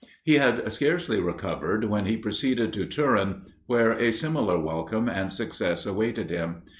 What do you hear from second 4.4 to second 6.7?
welcome and success awaited him.